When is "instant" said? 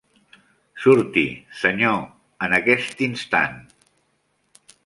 3.11-3.63